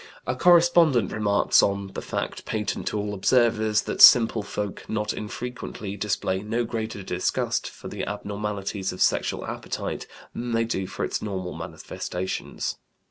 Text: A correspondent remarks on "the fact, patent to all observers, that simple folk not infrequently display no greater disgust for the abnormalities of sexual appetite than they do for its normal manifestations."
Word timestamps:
A 0.25 0.35
correspondent 0.35 1.11
remarks 1.11 1.61
on 1.61 1.89
"the 1.93 2.01
fact, 2.01 2.43
patent 2.43 2.87
to 2.87 2.97
all 2.97 3.13
observers, 3.13 3.83
that 3.83 4.01
simple 4.01 4.41
folk 4.41 4.83
not 4.89 5.13
infrequently 5.13 5.95
display 5.95 6.41
no 6.41 6.63
greater 6.65 7.03
disgust 7.03 7.69
for 7.69 7.87
the 7.87 8.03
abnormalities 8.07 8.91
of 8.91 8.99
sexual 8.99 9.45
appetite 9.45 10.07
than 10.33 10.53
they 10.53 10.63
do 10.63 10.87
for 10.87 11.05
its 11.05 11.21
normal 11.21 11.53
manifestations." 11.53 12.77